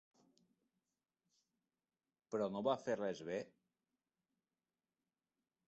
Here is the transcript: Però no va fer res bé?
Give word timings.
Però 2.35 2.49
no 2.55 2.63
va 2.69 2.75
fer 2.87 2.97
res 3.03 3.21
bé? 3.29 3.37